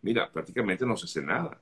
mira, 0.00 0.32
prácticamente 0.32 0.86
no 0.86 0.96
se 0.96 1.04
hace 1.04 1.22
nada. 1.22 1.60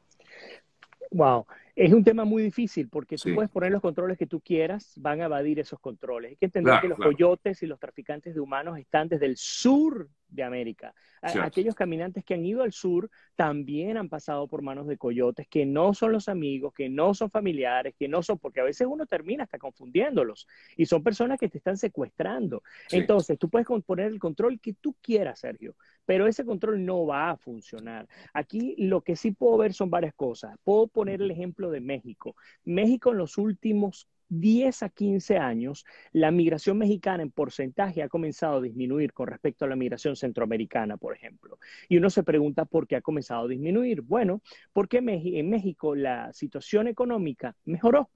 Wow, 1.10 1.46
es 1.74 1.92
un 1.92 2.04
tema 2.04 2.24
muy 2.24 2.44
difícil 2.44 2.88
porque 2.88 3.16
tú 3.16 3.34
puedes 3.34 3.50
poner 3.50 3.72
los 3.72 3.82
controles 3.82 4.16
que 4.16 4.26
tú 4.26 4.40
quieras, 4.40 4.92
van 4.96 5.20
a 5.22 5.24
evadir 5.24 5.58
esos 5.58 5.80
controles. 5.80 6.30
Hay 6.30 6.36
que 6.36 6.46
entender 6.46 6.80
que 6.80 6.88
los 6.88 6.98
coyotes 6.98 7.62
y 7.64 7.66
los 7.66 7.80
traficantes 7.80 8.34
de 8.34 8.40
humanos 8.40 8.78
están 8.78 9.08
desde 9.08 9.26
el 9.26 9.36
sur 9.36 10.08
de 10.28 10.42
América. 10.42 10.94
Aquellos 11.20 11.74
caminantes 11.74 12.24
que 12.24 12.34
han 12.34 12.44
ido 12.44 12.62
al 12.62 12.72
sur 12.72 13.10
también 13.34 13.96
han 13.96 14.08
pasado 14.08 14.46
por 14.46 14.62
manos 14.62 14.86
de 14.86 14.96
coyotes 14.96 15.46
que 15.48 15.66
no 15.66 15.94
son 15.94 16.12
los 16.12 16.28
amigos, 16.28 16.72
que 16.74 16.88
no 16.88 17.14
son 17.14 17.30
familiares, 17.30 17.94
que 17.98 18.08
no 18.08 18.22
son, 18.22 18.38
porque 18.38 18.60
a 18.60 18.64
veces 18.64 18.86
uno 18.88 19.06
termina 19.06 19.44
hasta 19.44 19.58
confundiéndolos 19.58 20.46
y 20.76 20.86
son 20.86 21.02
personas 21.02 21.38
que 21.38 21.48
te 21.48 21.58
están 21.58 21.76
secuestrando. 21.76 22.62
Entonces, 22.90 23.38
tú 23.38 23.48
puedes 23.48 23.66
poner 23.86 24.06
el 24.06 24.18
control 24.18 24.60
que 24.60 24.74
tú 24.74 24.94
quieras, 25.00 25.40
Sergio, 25.40 25.74
pero 26.04 26.26
ese 26.26 26.44
control 26.44 26.84
no 26.84 27.06
va 27.06 27.30
a 27.30 27.36
funcionar. 27.36 28.08
Aquí 28.32 28.74
lo 28.78 29.02
que 29.02 29.16
sí 29.16 29.32
puedo 29.32 29.58
ver 29.58 29.72
son 29.72 29.90
varias 29.90 30.14
cosas. 30.14 30.56
Puedo 30.64 30.86
poner 30.86 31.22
el 31.22 31.30
ejemplo 31.30 31.70
de 31.70 31.80
México. 31.80 32.36
México 32.64 33.12
en 33.12 33.18
los 33.18 33.38
últimos 33.38 34.08
10 34.28 34.82
a 34.82 34.88
15 34.88 35.38
años, 35.38 35.84
la 36.12 36.30
migración 36.30 36.78
mexicana 36.78 37.22
en 37.22 37.30
porcentaje 37.30 38.02
ha 38.02 38.08
comenzado 38.08 38.58
a 38.58 38.60
disminuir 38.60 39.12
con 39.12 39.28
respecto 39.28 39.64
a 39.64 39.68
la 39.68 39.76
migración 39.76 40.16
centroamericana, 40.16 40.96
por 40.96 41.14
ejemplo. 41.14 41.58
Y 41.88 41.96
uno 41.96 42.10
se 42.10 42.22
pregunta 42.22 42.64
por 42.64 42.86
qué 42.86 42.96
ha 42.96 43.00
comenzado 43.00 43.44
a 43.44 43.48
disminuir. 43.48 44.02
Bueno, 44.02 44.42
porque 44.72 44.98
en 44.98 45.50
México 45.50 45.94
la 45.94 46.32
situación 46.32 46.88
económica 46.88 47.56
mejoró. 47.64 48.10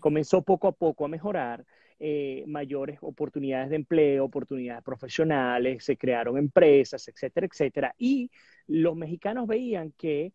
Comenzó 0.00 0.42
poco 0.42 0.68
a 0.68 0.72
poco 0.72 1.04
a 1.04 1.08
mejorar. 1.08 1.64
Eh, 2.04 2.42
mayores 2.48 2.98
oportunidades 3.00 3.70
de 3.70 3.76
empleo, 3.76 4.24
oportunidades 4.24 4.82
profesionales, 4.82 5.84
se 5.84 5.96
crearon 5.96 6.36
empresas, 6.36 7.06
etcétera, 7.06 7.46
etcétera. 7.46 7.94
Y 7.96 8.28
los 8.66 8.96
mexicanos 8.96 9.46
veían 9.46 9.92
que 9.96 10.32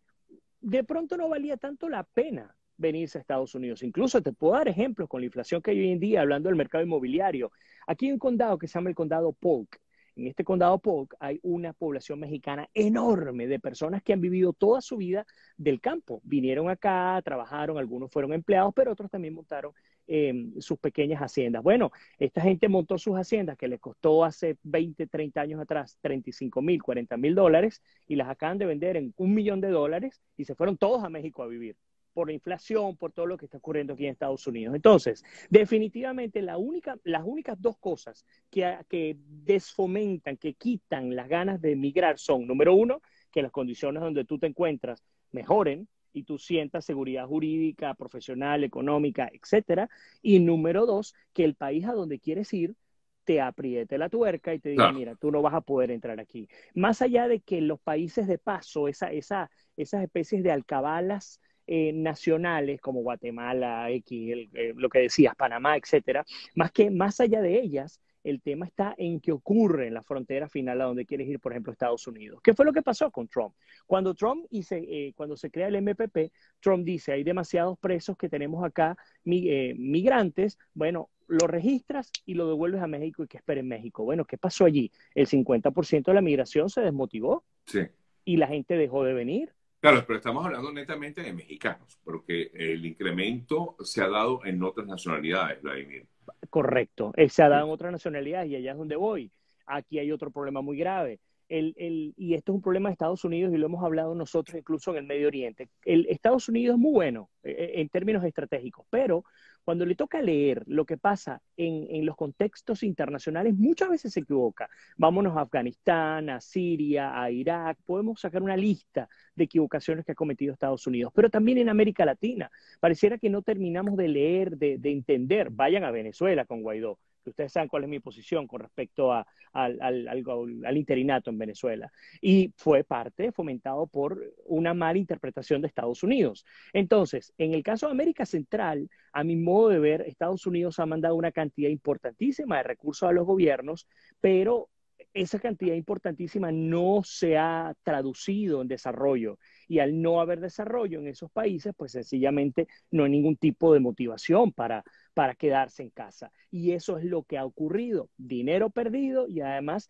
de 0.62 0.82
pronto 0.84 1.18
no 1.18 1.28
valía 1.28 1.58
tanto 1.58 1.90
la 1.90 2.04
pena 2.04 2.56
venirse 2.78 3.18
a 3.18 3.20
Estados 3.20 3.54
Unidos. 3.54 3.82
Incluso 3.82 4.22
te 4.22 4.32
puedo 4.32 4.54
dar 4.54 4.68
ejemplos 4.68 5.08
con 5.08 5.20
la 5.20 5.26
inflación 5.26 5.60
que 5.60 5.72
hay 5.72 5.80
hoy 5.80 5.90
en 5.90 6.00
día, 6.00 6.22
hablando 6.22 6.48
del 6.48 6.56
mercado 6.56 6.82
inmobiliario. 6.82 7.52
Aquí 7.86 8.06
hay 8.06 8.12
un 8.12 8.18
condado 8.18 8.56
que 8.58 8.68
se 8.68 8.74
llama 8.74 8.88
el 8.88 8.94
condado 8.94 9.32
Polk. 9.32 9.80
En 10.18 10.26
este 10.26 10.42
condado 10.42 10.80
Polk 10.80 11.14
hay 11.20 11.38
una 11.44 11.72
población 11.72 12.18
mexicana 12.18 12.68
enorme 12.74 13.46
de 13.46 13.60
personas 13.60 14.02
que 14.02 14.12
han 14.12 14.20
vivido 14.20 14.52
toda 14.52 14.80
su 14.80 14.96
vida 14.96 15.24
del 15.56 15.80
campo. 15.80 16.20
Vinieron 16.24 16.68
acá, 16.68 17.20
trabajaron, 17.24 17.78
algunos 17.78 18.10
fueron 18.10 18.32
empleados, 18.32 18.72
pero 18.74 18.92
otros 18.92 19.10
también 19.10 19.34
montaron 19.34 19.72
em, 20.08 20.60
sus 20.60 20.76
pequeñas 20.80 21.20
haciendas. 21.20 21.62
Bueno, 21.62 21.92
esta 22.18 22.40
gente 22.40 22.68
montó 22.68 22.98
sus 22.98 23.14
haciendas 23.16 23.56
que 23.56 23.68
les 23.68 23.78
costó 23.78 24.24
hace 24.24 24.56
20, 24.64 25.06
30 25.06 25.40
años 25.40 25.60
atrás 25.60 25.96
35 26.00 26.62
mil, 26.62 26.82
40 26.82 27.16
mil 27.16 27.36
dólares 27.36 27.80
y 28.08 28.16
las 28.16 28.28
acaban 28.28 28.58
de 28.58 28.66
vender 28.66 28.96
en 28.96 29.14
un 29.16 29.34
millón 29.34 29.60
de 29.60 29.68
dólares 29.68 30.20
y 30.36 30.46
se 30.46 30.56
fueron 30.56 30.76
todos 30.76 31.04
a 31.04 31.10
México 31.10 31.44
a 31.44 31.46
vivir 31.46 31.76
por 32.18 32.26
la 32.26 32.32
inflación, 32.32 32.96
por 32.96 33.12
todo 33.12 33.26
lo 33.26 33.36
que 33.36 33.44
está 33.44 33.58
ocurriendo 33.58 33.92
aquí 33.92 34.04
en 34.04 34.10
Estados 34.10 34.44
Unidos. 34.48 34.74
Entonces, 34.74 35.24
definitivamente 35.50 36.42
la 36.42 36.58
única, 36.58 36.98
las 37.04 37.22
únicas 37.24 37.62
dos 37.62 37.78
cosas 37.78 38.26
que, 38.50 38.76
que 38.88 39.16
desfomentan, 39.20 40.36
que 40.36 40.54
quitan 40.54 41.14
las 41.14 41.28
ganas 41.28 41.60
de 41.60 41.70
emigrar 41.70 42.18
son, 42.18 42.44
número 42.44 42.74
uno, 42.74 43.02
que 43.30 43.40
las 43.40 43.52
condiciones 43.52 44.02
donde 44.02 44.24
tú 44.24 44.36
te 44.36 44.48
encuentras 44.48 45.00
mejoren 45.30 45.86
y 46.12 46.24
tú 46.24 46.38
sientas 46.38 46.84
seguridad 46.84 47.24
jurídica, 47.24 47.94
profesional, 47.94 48.64
económica, 48.64 49.30
etcétera. 49.32 49.88
Y 50.20 50.40
número 50.40 50.86
dos, 50.86 51.14
que 51.32 51.44
el 51.44 51.54
país 51.54 51.84
a 51.84 51.92
donde 51.92 52.18
quieres 52.18 52.52
ir 52.52 52.74
te 53.22 53.40
apriete 53.40 53.96
la 53.96 54.08
tuerca 54.08 54.54
y 54.54 54.58
te 54.58 54.70
diga, 54.70 54.90
mira, 54.90 55.14
tú 55.14 55.30
no 55.30 55.40
vas 55.40 55.54
a 55.54 55.60
poder 55.60 55.92
entrar 55.92 56.18
aquí. 56.18 56.48
Más 56.74 57.00
allá 57.00 57.28
de 57.28 57.38
que 57.38 57.60
los 57.60 57.78
países 57.78 58.26
de 58.26 58.38
paso, 58.38 58.88
esa, 58.88 59.12
esa, 59.12 59.52
esas 59.76 60.02
especies 60.02 60.42
de 60.42 60.50
alcabalas 60.50 61.40
eh, 61.70 61.92
nacionales 61.92 62.80
como 62.80 63.02
Guatemala, 63.02 63.90
X, 63.90 64.48
eh, 64.54 64.72
lo 64.74 64.88
que 64.88 65.00
decías, 65.00 65.36
Panamá, 65.36 65.76
etcétera, 65.76 66.24
más 66.54 66.72
que 66.72 66.90
más 66.90 67.20
allá 67.20 67.42
de 67.42 67.60
ellas, 67.60 68.00
el 68.24 68.40
tema 68.40 68.64
está 68.64 68.94
en 68.96 69.20
qué 69.20 69.32
ocurre 69.32 69.86
en 69.86 69.92
la 69.92 70.02
frontera 70.02 70.48
final 70.48 70.80
a 70.80 70.86
donde 70.86 71.04
quieres 71.04 71.28
ir, 71.28 71.38
por 71.38 71.52
ejemplo, 71.52 71.70
Estados 71.70 72.06
Unidos. 72.06 72.40
¿Qué 72.42 72.54
fue 72.54 72.64
lo 72.64 72.72
que 72.72 72.80
pasó 72.80 73.10
con 73.10 73.28
Trump? 73.28 73.54
Cuando 73.86 74.14
Trump 74.14 74.46
eh, 74.50 75.12
cuando 75.14 75.36
se 75.36 75.50
crea 75.50 75.68
el 75.68 75.76
MPP, 75.76 76.32
Trump 76.58 76.86
dice, 76.86 77.12
hay 77.12 77.22
demasiados 77.22 77.78
presos 77.78 78.16
que 78.16 78.30
tenemos 78.30 78.64
acá, 78.64 78.96
migrantes, 79.24 80.58
bueno, 80.72 81.10
lo 81.26 81.46
registras 81.48 82.10
y 82.24 82.32
lo 82.32 82.48
devuelves 82.48 82.80
a 82.80 82.86
México 82.86 83.22
y 83.22 83.28
que 83.28 83.36
esperen 83.36 83.68
México. 83.68 84.04
Bueno, 84.04 84.24
¿qué 84.24 84.38
pasó 84.38 84.64
allí? 84.64 84.90
El 85.14 85.26
50% 85.26 86.06
de 86.06 86.14
la 86.14 86.22
migración 86.22 86.70
se 86.70 86.80
desmotivó. 86.80 87.44
Sí. 87.66 87.80
Y 88.24 88.38
la 88.38 88.46
gente 88.46 88.78
dejó 88.78 89.04
de 89.04 89.12
venir. 89.12 89.52
Claro, 89.80 90.04
pero 90.06 90.18
estamos 90.18 90.44
hablando 90.44 90.72
netamente 90.72 91.22
de 91.22 91.32
mexicanos, 91.32 91.98
porque 92.02 92.50
el 92.52 92.84
incremento 92.84 93.76
se 93.80 94.02
ha 94.02 94.08
dado 94.08 94.44
en 94.44 94.60
otras 94.62 94.86
nacionalidades, 94.86 95.62
Vladimir. 95.62 96.06
Correcto, 96.50 97.12
eh, 97.16 97.28
se 97.28 97.42
ha 97.42 97.48
dado 97.48 97.66
en 97.66 97.72
otras 97.72 97.92
nacionalidades 97.92 98.50
y 98.50 98.56
allá 98.56 98.72
es 98.72 98.78
donde 98.78 98.96
voy. 98.96 99.30
Aquí 99.66 99.98
hay 99.98 100.10
otro 100.10 100.30
problema 100.30 100.62
muy 100.62 100.78
grave. 100.78 101.20
El, 101.48 101.74
el, 101.78 102.12
y 102.16 102.34
esto 102.34 102.52
es 102.52 102.56
un 102.56 102.62
problema 102.62 102.88
de 102.88 102.94
Estados 102.94 103.24
Unidos 103.24 103.54
y 103.54 103.56
lo 103.56 103.66
hemos 103.66 103.82
hablado 103.82 104.14
nosotros 104.14 104.58
incluso 104.58 104.90
en 104.90 104.98
el 104.98 105.04
Medio 105.04 105.28
Oriente. 105.28 105.68
El, 105.84 106.06
Estados 106.08 106.48
Unidos 106.48 106.74
es 106.74 106.80
muy 106.80 106.92
bueno 106.92 107.30
eh, 107.42 107.72
en 107.76 107.88
términos 107.88 108.24
estratégicos, 108.24 108.84
pero 108.90 109.24
cuando 109.68 109.84
le 109.84 109.96
toca 109.96 110.22
leer 110.22 110.62
lo 110.66 110.86
que 110.86 110.96
pasa 110.96 111.42
en, 111.58 112.06
los 112.06 112.16
contextos 112.16 112.82
internacionales, 112.82 113.52
muchas 113.54 113.90
veces 113.90 114.14
se 114.14 114.20
equivoca. 114.20 114.66
Vámonos 114.96 115.36
a 115.36 115.42
Afganistán, 115.42 116.30
a 116.30 116.40
Siria, 116.40 117.20
a 117.20 117.30
Irak, 117.30 117.76
podemos 117.84 118.18
sacar 118.18 118.42
una 118.42 118.56
lista 118.56 119.10
de 119.34 119.44
equivocaciones 119.44 120.06
que 120.06 120.12
ha 120.12 120.14
cometido 120.14 120.54
Estados 120.54 120.86
Unidos, 120.86 121.12
pero 121.14 121.28
también 121.28 121.58
en 121.58 121.68
América 121.68 122.06
Latina. 122.06 122.50
Pareciera 122.80 123.18
que 123.18 123.28
no 123.28 123.42
terminamos 123.42 123.98
de 123.98 124.08
leer, 124.08 124.56
de 124.56 124.80
entender. 124.84 125.50
Vayan 125.50 125.84
a 125.84 125.90
Venezuela 125.90 126.46
con 126.46 126.62
Guaidó 126.62 126.98
ustedes 127.28 127.52
saben 127.52 127.68
cuál 127.68 127.84
es 127.84 127.88
mi 127.88 128.00
posición 128.00 128.46
con 128.46 128.60
respecto 128.60 129.12
a, 129.12 129.26
al, 129.52 130.76
interinato 130.76 131.30
en 131.30 131.38
Venezuela. 131.38 131.90
Y 132.20 132.52
fue 132.56 132.84
parte 132.84 133.32
fomentado 133.32 133.86
por 133.86 134.20
una 134.46 134.74
mala 134.74 134.98
interpretación 134.98 135.60
de 135.60 135.68
Estados 135.68 136.02
Unidos. 136.02 136.44
Entonces, 136.72 137.32
en 137.38 137.54
el 137.54 137.62
caso 137.62 137.86
de 137.86 137.92
América 137.92 138.26
Central, 138.26 138.88
a 139.12 139.24
mi 139.24 139.36
modo 139.36 139.68
de 139.68 139.78
ver, 139.78 140.02
Estados 140.02 140.46
Unidos 140.46 140.78
ha 140.78 140.86
mandado 140.86 141.14
una 141.14 141.32
cantidad 141.32 141.70
importantísima 141.70 142.58
de 142.58 142.62
recursos 142.64 143.08
a 143.08 143.12
los 143.12 143.26
gobiernos, 143.26 143.86
pero 144.20 144.68
esa 145.14 145.38
cantidad 145.38 145.74
importantísima 145.74 146.52
no 146.52 147.02
se 147.04 147.36
ha 147.36 147.74
traducido 147.82 148.62
en 148.62 148.68
desarrollo 148.68 149.38
y 149.66 149.78
al 149.78 150.00
no 150.00 150.20
haber 150.20 150.40
desarrollo 150.40 151.00
en 151.00 151.08
esos 151.08 151.30
países, 151.30 151.72
pues 151.76 151.92
sencillamente 151.92 152.68
no 152.90 153.04
hay 153.04 153.10
ningún 153.10 153.36
tipo 153.36 153.72
de 153.72 153.80
motivación 153.80 154.52
para, 154.52 154.84
para 155.18 155.34
quedarse 155.34 155.82
en 155.82 155.90
casa. 155.90 156.30
Y 156.48 156.70
eso 156.70 156.96
es 156.96 157.04
lo 157.04 157.24
que 157.24 157.38
ha 157.38 157.44
ocurrido, 157.44 158.08
dinero 158.16 158.70
perdido 158.70 159.26
y 159.26 159.40
además 159.40 159.88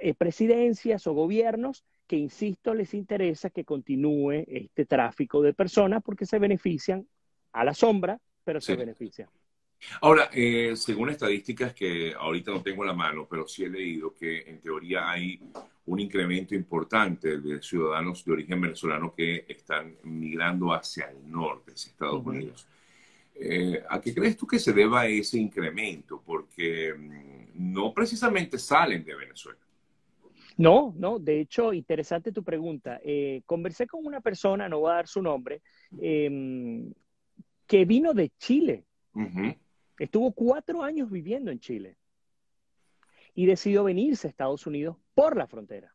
eh, 0.00 0.14
presidencias 0.14 1.06
o 1.06 1.12
gobiernos 1.12 1.84
que, 2.06 2.16
insisto, 2.16 2.72
les 2.72 2.94
interesa 2.94 3.50
que 3.50 3.66
continúe 3.66 4.46
este 4.46 4.86
tráfico 4.86 5.42
de 5.42 5.52
personas 5.52 6.02
porque 6.02 6.24
se 6.24 6.38
benefician 6.38 7.06
a 7.52 7.62
la 7.62 7.74
sombra, 7.74 8.18
pero 8.42 8.58
se 8.62 8.74
benefician. 8.74 9.28
Ahora, 10.00 10.30
eh, 10.32 10.72
según 10.76 11.10
estadísticas 11.10 11.74
que 11.74 12.14
ahorita 12.14 12.50
no 12.50 12.62
tengo 12.62 12.86
la 12.86 12.94
mano, 12.94 13.26
pero 13.28 13.46
sí 13.46 13.64
he 13.64 13.68
leído 13.68 14.14
que 14.14 14.48
en 14.48 14.62
teoría 14.62 15.10
hay 15.10 15.38
un 15.84 16.00
incremento 16.00 16.54
importante 16.54 17.38
de 17.38 17.60
ciudadanos 17.60 18.24
de 18.24 18.32
origen 18.32 18.62
venezolano 18.62 19.14
que 19.14 19.44
están 19.46 19.94
migrando 20.04 20.72
hacia 20.72 21.10
el 21.10 21.30
norte, 21.30 21.72
hacia 21.72 21.90
Estados 21.90 22.24
Unidos. 22.24 22.66
Eh, 23.40 23.82
¿A 23.88 24.00
qué 24.00 24.12
crees 24.12 24.36
tú 24.36 24.46
que 24.46 24.58
se 24.58 24.72
deba 24.72 25.06
ese 25.06 25.38
incremento? 25.38 26.20
Porque 26.24 26.92
mm, 26.92 27.72
no 27.72 27.94
precisamente 27.94 28.58
salen 28.58 29.04
de 29.04 29.14
Venezuela. 29.14 29.60
No, 30.56 30.92
no, 30.96 31.20
de 31.20 31.40
hecho, 31.40 31.72
interesante 31.72 32.32
tu 32.32 32.42
pregunta. 32.42 33.00
Eh, 33.04 33.42
conversé 33.46 33.86
con 33.86 34.04
una 34.04 34.20
persona, 34.20 34.68
no 34.68 34.80
voy 34.80 34.90
a 34.90 34.94
dar 34.94 35.06
su 35.06 35.22
nombre, 35.22 35.62
em, 36.00 36.92
que 37.64 37.84
vino 37.84 38.12
de 38.12 38.32
Chile. 38.38 38.84
Estuvo 39.98 40.32
cuatro 40.32 40.82
años 40.82 41.10
viviendo 41.10 41.50
en 41.50 41.60
Chile 41.60 41.96
y 43.34 43.46
decidió 43.46 43.84
venirse 43.84 44.26
a 44.26 44.30
Estados 44.30 44.66
Unidos 44.66 44.96
por 45.14 45.36
la 45.36 45.46
frontera. 45.46 45.94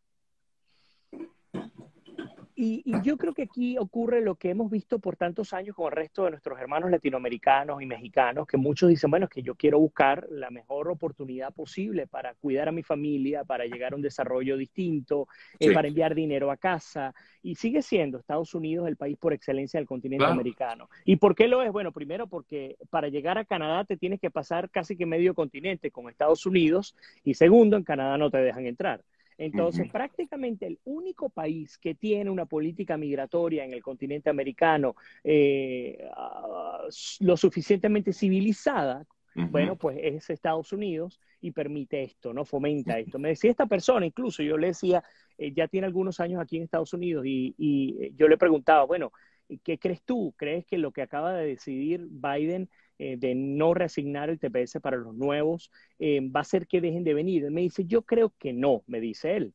Y, 2.56 2.84
yo 3.04 3.18
creo 3.18 3.34
que 3.34 3.44
aquí 3.44 3.78
ocurre 3.78 4.22
lo 4.22 4.36
que 4.36 4.52
hemos 4.52 4.70
visto 4.70 5.00
por 5.00 5.16
tantos 5.16 5.54
años 5.54 5.76
con 5.76 5.88
el 5.88 5.92
resto 5.92 6.26
de 6.26 6.32
nuestros 6.32 6.60
hermanos 6.60 6.92
latinoamericanos 6.92 7.82
y 7.82 7.86
mexicanos, 7.86 8.46
que 8.48 8.58
muchos 8.58 8.90
dicen, 8.90 9.10
bueno, 9.10 9.26
es 9.26 9.30
que 9.32 9.42
yo 9.42 9.56
quiero 9.56 9.80
buscar 9.80 10.28
la 10.30 10.50
mejor 10.52 10.90
oportunidad 10.90 11.54
posible 11.54 12.06
para 12.08 12.36
cuidar 12.36 12.70
a 12.70 12.72
mi 12.72 12.84
familia, 12.84 13.44
para 13.44 13.66
llegar 13.66 13.94
a 13.94 13.96
un 13.96 14.02
desarrollo 14.02 14.56
distinto, 14.58 15.28
eh, 15.60 15.74
para 15.74 15.88
enviar 15.88 16.14
dinero 16.14 16.52
a 16.52 16.58
casa. 16.58 17.14
Y 17.42 17.56
sigue 17.56 17.82
siendo 17.82 18.20
Estados 18.20 18.54
Unidos 18.54 18.88
el 18.88 18.98
país 18.98 19.18
por 19.18 19.34
excelencia 19.34 19.80
del 19.80 19.88
continente 19.88 20.26
americano. 20.26 20.90
¿Y 21.06 21.16
por 21.18 21.36
qué 21.36 21.48
lo 21.48 21.62
es? 21.62 21.72
Bueno, 21.72 21.92
primero 21.92 22.28
porque 22.28 22.78
para 22.90 23.08
llegar 23.08 23.38
a 23.38 23.46
Canadá 23.46 23.84
te 23.84 23.98
tienes 23.98 24.20
que 24.20 24.32
pasar 24.32 24.70
casi 24.70 24.96
que 24.96 25.06
medio 25.06 25.34
continente 25.34 25.92
con 25.92 26.10
Estados 26.10 26.46
Unidos. 26.46 26.96
Y 27.24 27.34
segundo, 27.34 27.78
en 27.78 27.84
Canadá 27.84 28.18
no 28.18 28.30
te 28.30 28.38
dejan 28.38 28.68
entrar. 28.68 29.04
Entonces, 29.38 29.92
prácticamente 29.92 30.66
el 30.68 30.80
único 30.86 31.30
país 31.30 31.78
que 31.78 31.96
tiene 31.96 32.30
una 32.30 32.46
política 32.46 32.98
migratoria 32.98 33.66
en 33.66 33.74
el 33.74 33.82
continente 33.82 34.30
americano 34.30 34.96
eh, 35.24 36.08
ah, 36.16 36.88
lo 37.20 37.38
suficientemente 37.38 38.14
civilizada, 38.14 39.06
bueno, 39.36 39.76
pues 39.76 39.98
es 40.00 40.30
Estados 40.30 40.72
Unidos 40.74 41.20
y 41.42 41.50
permite 41.52 42.04
esto, 42.04 42.34
¿no? 42.34 42.46
Fomenta 42.46 43.00
esto. 43.00 43.18
Me 43.18 43.30
decía 43.30 43.50
esta 43.50 43.66
persona, 43.66 44.06
incluso 44.06 44.44
yo 44.44 44.58
le 44.58 44.68
decía, 44.68 45.04
eh, 45.40 45.52
ya 45.52 45.68
tiene 45.68 45.88
algunos 45.88 46.20
años 46.20 46.40
aquí 46.40 46.58
en 46.58 46.64
Estados 46.64 46.94
Unidos 46.94 47.26
y, 47.26 47.56
y 47.58 48.14
yo 48.16 48.28
le 48.28 48.38
preguntaba, 48.38 48.84
bueno, 48.84 49.12
¿qué 49.64 49.78
crees 49.78 50.04
tú? 50.04 50.34
¿Crees 50.38 50.66
que 50.66 50.78
lo 50.78 50.92
que 50.92 51.02
acaba 51.02 51.34
de 51.34 51.48
decidir 51.48 52.08
Biden 52.10 52.70
eh, 53.00 53.18
de 53.18 53.36
no 53.36 53.74
reasignar 53.74 54.30
el 54.30 54.40
TPS 54.40 54.80
para 54.80 54.98
los 54.98 55.16
nuevos, 55.16 55.72
eh, 56.00 56.22
va 56.30 56.40
a 56.40 56.42
hacer 56.42 56.68
que 56.68 56.82
dejen 56.82 57.04
de 57.04 57.14
venir. 57.14 57.50
Me 57.52 57.62
dice, 57.62 57.86
yo 57.86 58.04
creo 58.04 58.34
que 58.40 58.54
no, 58.54 58.84
me 58.88 59.00
dice 59.00 59.36
él. 59.38 59.54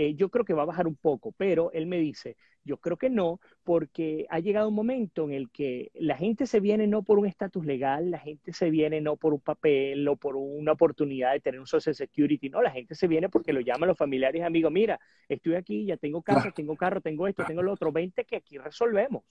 Eh, 0.00 0.14
yo 0.14 0.28
creo 0.28 0.44
que 0.44 0.54
va 0.54 0.62
a 0.62 0.66
bajar 0.66 0.86
un 0.86 0.94
poco, 0.94 1.32
pero 1.36 1.72
él 1.72 1.86
me 1.86 1.98
dice, 1.98 2.36
yo 2.62 2.76
creo 2.76 2.96
que 2.96 3.10
no, 3.10 3.40
porque 3.64 4.26
ha 4.30 4.38
llegado 4.38 4.68
un 4.68 4.76
momento 4.76 5.24
en 5.24 5.32
el 5.32 5.50
que 5.50 5.90
la 5.94 6.16
gente 6.16 6.46
se 6.46 6.60
viene 6.60 6.86
no 6.86 7.02
por 7.02 7.18
un 7.18 7.26
estatus 7.26 7.66
legal, 7.66 8.12
la 8.12 8.20
gente 8.20 8.52
se 8.52 8.70
viene 8.70 9.00
no 9.00 9.16
por 9.16 9.34
un 9.34 9.40
papel 9.40 10.06
o 10.06 10.14
por 10.14 10.36
una 10.36 10.70
oportunidad 10.70 11.32
de 11.32 11.40
tener 11.40 11.58
un 11.58 11.66
social 11.66 11.96
security, 11.96 12.48
no, 12.48 12.62
la 12.62 12.70
gente 12.70 12.94
se 12.94 13.08
viene 13.08 13.28
porque 13.28 13.52
lo 13.52 13.58
llaman 13.58 13.88
los 13.88 13.98
familiares 13.98 14.40
y 14.40 14.44
amigos, 14.44 14.70
mira, 14.70 15.00
estoy 15.28 15.56
aquí, 15.56 15.84
ya 15.84 15.96
tengo 15.96 16.22
casa, 16.22 16.52
tengo 16.52 16.76
carro, 16.76 17.00
tengo 17.00 17.26
esto, 17.26 17.42
tengo 17.44 17.62
lo 17.62 17.72
otro, 17.72 17.90
20 17.90 18.24
que 18.24 18.36
aquí 18.36 18.56
resolvemos. 18.56 19.24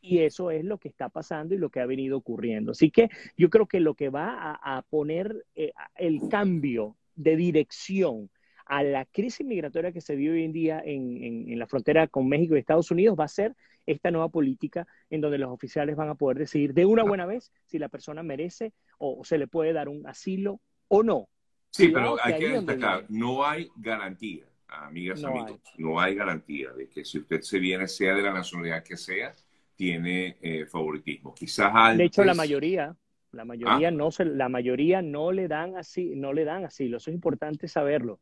Y 0.00 0.20
eso 0.20 0.50
es 0.50 0.64
lo 0.64 0.78
que 0.78 0.88
está 0.88 1.10
pasando 1.10 1.54
y 1.54 1.58
lo 1.58 1.68
que 1.68 1.80
ha 1.80 1.86
venido 1.86 2.16
ocurriendo. 2.16 2.72
Así 2.72 2.90
que 2.90 3.10
yo 3.36 3.50
creo 3.50 3.66
que 3.66 3.80
lo 3.80 3.92
que 3.92 4.08
va 4.08 4.58
a, 4.62 4.80
poner 4.80 5.44
eh, 5.54 5.72
el 5.94 6.20
cambio 6.30 6.96
de 7.16 7.36
dirección 7.36 8.30
a 8.66 8.82
la 8.82 9.04
crisis 9.04 9.46
migratoria 9.46 9.92
que 9.92 10.00
se 10.00 10.16
vive 10.16 10.34
hoy 10.34 10.44
en 10.44 10.52
día 10.52 10.82
en, 10.84 11.58
la 11.58 11.66
frontera 11.66 12.08
con 12.08 12.28
México 12.28 12.56
y 12.56 12.58
Estados 12.58 12.90
Unidos 12.90 13.16
va 13.18 13.24
a 13.24 13.28
ser 13.28 13.54
esta 13.86 14.10
nueva 14.10 14.28
política 14.28 14.86
en 15.08 15.20
donde 15.20 15.38
los 15.38 15.50
oficiales 15.50 15.94
van 15.94 16.08
a 16.08 16.16
poder 16.16 16.38
decidir 16.38 16.74
de 16.74 16.84
una 16.84 17.04
buena 17.04 17.26
vez 17.26 17.52
si 17.64 17.78
la 17.78 17.88
persona 17.88 18.22
merece 18.22 18.72
o 18.98 19.24
se 19.24 19.38
le 19.38 19.46
puede 19.46 19.72
dar 19.72 19.88
un 19.88 20.06
asilo 20.06 20.60
o 20.88 21.02
no. 21.02 21.28
Sí, 21.70 21.88
pero 21.88 22.16
hay 22.22 22.38
que 22.38 22.48
destacar, 22.48 23.04
no 23.08 23.46
hay 23.46 23.68
garantía, 23.76 24.46
amigas, 24.66 25.20
y 25.20 25.26
amigos, 25.26 25.60
no 25.78 26.00
hay 26.00 26.14
garantía 26.14 26.72
de 26.72 26.88
que 26.88 27.04
si 27.04 27.18
usted 27.18 27.42
se 27.42 27.58
viene, 27.58 27.86
sea 27.86 28.14
de 28.14 28.22
la 28.22 28.32
nacionalidad 28.32 28.82
que 28.82 28.96
sea, 28.96 29.32
tiene 29.76 30.38
eh, 30.40 30.66
favoritismo. 30.66 31.34
Quizás 31.34 31.96
De 31.96 32.04
hecho, 32.04 32.24
la 32.24 32.34
mayoría, 32.34 32.96
la 33.32 33.44
mayoría, 33.44 33.88
ah. 33.88 33.92
no 33.92 34.10
se, 34.10 34.24
la 34.24 34.48
mayoría 34.48 35.02
no 35.02 35.30
le 35.30 35.46
dan 35.46 35.76
así, 35.76 36.16
no 36.16 36.32
le 36.32 36.44
dan 36.44 36.64
asilo. 36.64 36.96
Eso 36.96 37.10
es 37.10 37.14
importante 37.14 37.68
saberlo. 37.68 38.20